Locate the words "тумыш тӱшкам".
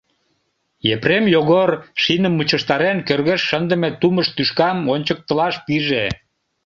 3.99-4.77